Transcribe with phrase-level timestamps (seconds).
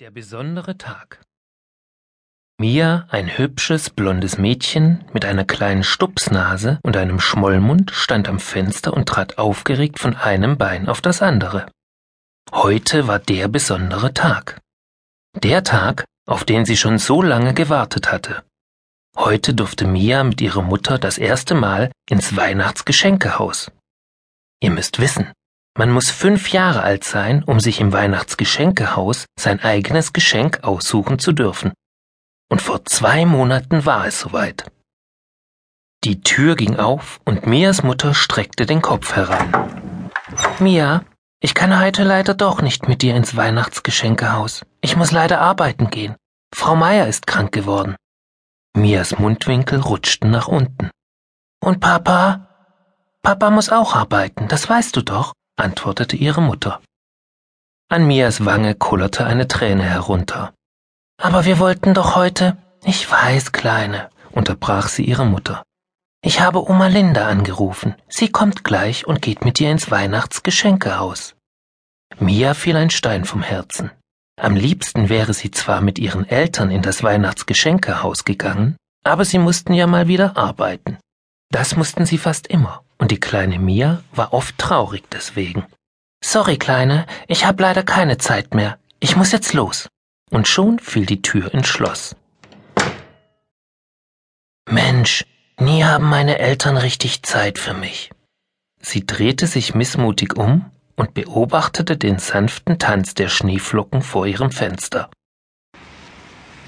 [0.00, 1.20] Der besondere Tag.
[2.58, 8.94] Mia, ein hübsches, blondes Mädchen mit einer kleinen Stupsnase und einem Schmollmund, stand am Fenster
[8.94, 11.70] und trat aufgeregt von einem Bein auf das andere.
[12.50, 14.58] Heute war der besondere Tag.
[15.34, 18.42] Der Tag, auf den sie schon so lange gewartet hatte.
[19.18, 23.70] Heute durfte Mia mit ihrer Mutter das erste Mal ins Weihnachtsgeschenkehaus.
[24.62, 25.30] Ihr müsst wissen,
[25.80, 31.32] man muss fünf Jahre alt sein, um sich im Weihnachtsgeschenkehaus sein eigenes Geschenk aussuchen zu
[31.32, 31.72] dürfen.
[32.50, 34.70] Und vor zwei Monaten war es soweit.
[36.04, 40.10] Die Tür ging auf und Mias Mutter streckte den Kopf heran.
[40.58, 41.02] Mia,
[41.40, 44.66] ich kann heute leider doch nicht mit dir ins Weihnachtsgeschenkehaus.
[44.82, 46.14] Ich muss leider arbeiten gehen.
[46.54, 47.96] Frau Meier ist krank geworden.
[48.76, 50.90] Mias Mundwinkel rutschten nach unten.
[51.64, 52.48] Und Papa?
[53.22, 56.80] Papa muss auch arbeiten, das weißt du doch antwortete ihre Mutter.
[57.88, 60.52] An Mias Wange kullerte eine Träne herunter.
[61.20, 62.56] Aber wir wollten doch heute.
[62.84, 65.62] Ich weiß, Kleine, unterbrach sie ihre Mutter.
[66.22, 67.94] Ich habe Oma Linda angerufen.
[68.08, 71.34] Sie kommt gleich und geht mit dir ins Weihnachtsgeschenkehaus.
[72.18, 73.90] Mia fiel ein Stein vom Herzen.
[74.40, 79.74] Am liebsten wäre sie zwar mit ihren Eltern in das Weihnachtsgeschenkehaus gegangen, aber sie mussten
[79.74, 80.98] ja mal wieder arbeiten.
[81.50, 85.66] Das mussten sie fast immer und die kleine Mia war oft traurig deswegen.
[86.22, 88.78] Sorry, Kleine, ich hab leider keine Zeit mehr.
[89.00, 89.88] Ich muss jetzt los.
[90.30, 92.14] Und schon fiel die Tür ins Schloss.
[94.68, 95.24] Mensch,
[95.58, 98.10] nie haben meine Eltern richtig Zeit für mich.
[98.80, 105.10] Sie drehte sich missmutig um und beobachtete den sanften Tanz der Schneeflocken vor ihrem Fenster.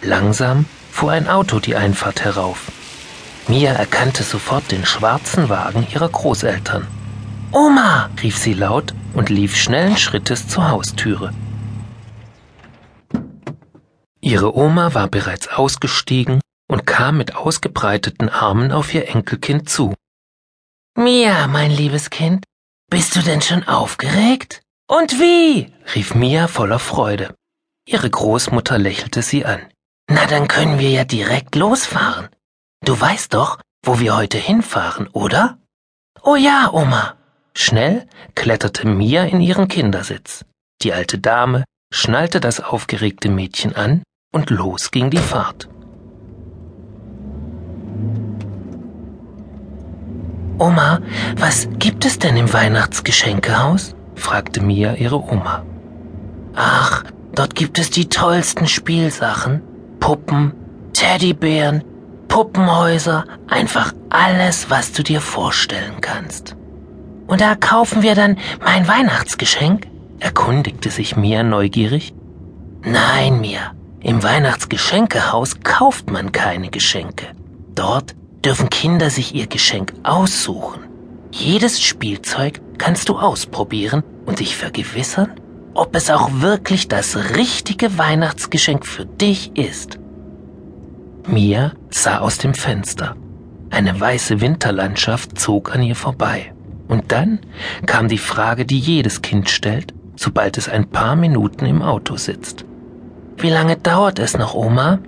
[0.00, 2.72] Langsam fuhr ein Auto die Einfahrt herauf.
[3.48, 6.86] Mia erkannte sofort den schwarzen Wagen ihrer Großeltern.
[7.52, 8.10] Oma!
[8.22, 11.32] rief sie laut und lief schnellen Schrittes zur Haustüre.
[14.20, 19.94] Ihre Oma war bereits ausgestiegen und kam mit ausgebreiteten Armen auf ihr Enkelkind zu.
[20.96, 22.44] Mia, mein liebes Kind,
[22.90, 24.62] bist du denn schon aufgeregt?
[24.86, 25.72] Und wie?
[25.94, 27.34] rief Mia voller Freude.
[27.86, 29.60] Ihre Großmutter lächelte sie an.
[30.08, 32.28] Na, dann können wir ja direkt losfahren.
[32.84, 35.58] Du weißt doch, wo wir heute hinfahren, oder?
[36.22, 37.14] Oh ja, Oma.
[37.54, 40.46] Schnell kletterte Mia in ihren Kindersitz.
[40.82, 44.02] Die alte Dame schnallte das aufgeregte Mädchen an
[44.32, 45.68] und los ging die Fahrt.
[50.58, 51.00] Oma,
[51.36, 53.94] was gibt es denn im Weihnachtsgeschenkehaus?
[54.14, 55.64] fragte Mia ihre Oma.
[56.54, 57.04] Ach,
[57.34, 59.62] dort gibt es die tollsten Spielsachen,
[60.00, 60.52] Puppen,
[60.92, 61.84] Teddybären,
[62.30, 66.56] Puppenhäuser, einfach alles, was du dir vorstellen kannst.
[67.26, 69.88] Und da kaufen wir dann mein Weihnachtsgeschenk?
[70.20, 72.14] erkundigte sich Mia neugierig.
[72.82, 77.26] Nein, Mia, im Weihnachtsgeschenkehaus kauft man keine Geschenke.
[77.74, 78.14] Dort
[78.44, 80.84] dürfen Kinder sich ihr Geschenk aussuchen.
[81.32, 85.32] Jedes Spielzeug kannst du ausprobieren und dich vergewissern,
[85.74, 89.99] ob es auch wirklich das richtige Weihnachtsgeschenk für dich ist.
[91.30, 93.14] Mia sah aus dem Fenster.
[93.70, 96.52] Eine weiße Winterlandschaft zog an ihr vorbei.
[96.88, 97.38] Und dann
[97.86, 102.64] kam die Frage, die jedes Kind stellt, sobald es ein paar Minuten im Auto sitzt.
[103.36, 104.98] Wie lange dauert es noch, Oma?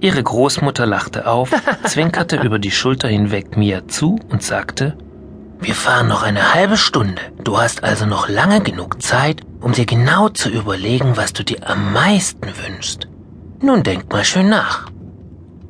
[0.00, 1.50] Ihre Großmutter lachte auf,
[1.84, 4.96] zwinkerte über die Schulter hinweg Mia zu und sagte,
[5.58, 7.22] wir fahren noch eine halbe Stunde.
[7.42, 11.68] Du hast also noch lange genug Zeit, um dir genau zu überlegen, was du dir
[11.68, 13.08] am meisten wünschst.
[13.60, 14.86] Nun denk mal schön nach.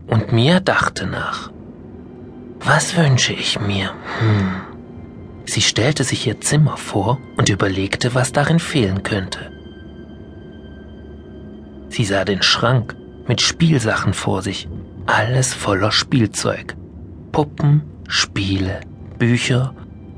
[0.06, 1.50] Und Mia dachte nach.
[2.60, 3.90] Was wünsche ich mir?
[4.20, 4.60] Hm.
[5.44, 9.52] Sie stellte sich ihr Zimmer vor und überlegte, was darin fehlen könnte.
[11.88, 12.96] Sie sah den Schrank
[13.26, 14.68] mit Spielsachen vor sich,
[15.06, 16.76] alles voller Spielzeug.
[17.32, 18.80] Puppen, Spiele,
[19.18, 19.74] Bücher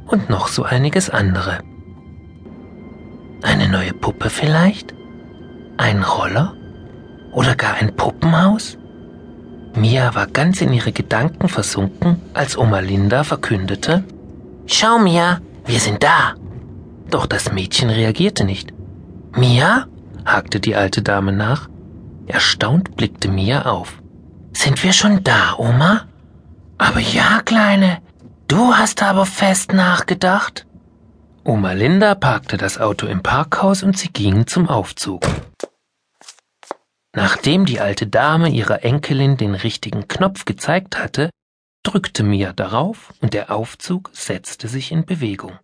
[0.06, 1.58] und noch so einiges andere.
[3.42, 4.94] Eine neue Puppe vielleicht?
[5.76, 6.54] Ein Roller?
[7.32, 8.78] Oder gar ein Puppenhaus?
[9.78, 14.04] Mia war ganz in ihre Gedanken versunken, als Oma Linda verkündete,
[14.66, 16.34] Schau, Mia, wir sind da.
[17.10, 18.72] Doch das Mädchen reagierte nicht.
[19.34, 19.86] Mia?
[20.26, 21.68] hakte die alte Dame nach.
[22.26, 24.02] Erstaunt blickte Mia auf.
[24.52, 26.02] Sind wir schon da, Oma?
[26.76, 27.98] Aber ja, Kleine,
[28.46, 30.66] du hast aber fest nachgedacht.
[31.44, 35.22] Oma Linda parkte das Auto im Parkhaus und sie gingen zum Aufzug.
[37.18, 41.30] Nachdem die alte Dame ihrer Enkelin den richtigen Knopf gezeigt hatte,
[41.82, 45.58] drückte Mia darauf und der Aufzug setzte sich in Bewegung.